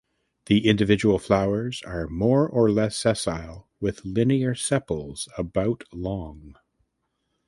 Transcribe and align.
The 0.47 0.65
individual 0.67 1.19
flowers 1.19 1.83
are 1.83 2.07
more 2.07 2.49
or 2.49 2.71
less 2.71 2.95
sessile 2.95 3.67
with 3.79 4.03
linear 4.03 4.55
sepals 4.55 5.29
about 5.37 5.83
long. 5.93 6.55